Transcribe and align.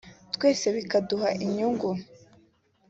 twese 0.35 0.65
bikaduha 0.75 1.29
inyungu” 1.45 1.89